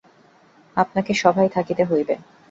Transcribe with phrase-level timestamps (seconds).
[0.77, 2.15] আপনাকে সভায় থাকিতে হইবে।